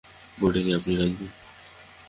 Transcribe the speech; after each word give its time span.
বইটা 0.37 0.59
কি 0.65 0.71
আপনি 0.73 0.91
রাখবেন? 0.95 1.29